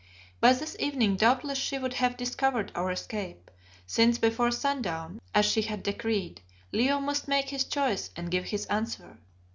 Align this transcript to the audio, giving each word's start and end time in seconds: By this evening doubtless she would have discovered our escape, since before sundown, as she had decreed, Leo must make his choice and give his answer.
By 0.39 0.53
this 0.53 0.75
evening 0.79 1.15
doubtless 1.15 1.59
she 1.59 1.77
would 1.77 1.93
have 1.93 2.17
discovered 2.17 2.71
our 2.73 2.89
escape, 2.89 3.51
since 3.85 4.17
before 4.17 4.49
sundown, 4.49 5.21
as 5.35 5.45
she 5.45 5.61
had 5.61 5.83
decreed, 5.83 6.41
Leo 6.71 6.99
must 6.99 7.27
make 7.27 7.49
his 7.49 7.65
choice 7.65 8.09
and 8.15 8.31
give 8.31 8.45
his 8.45 8.65
answer. 8.65 9.19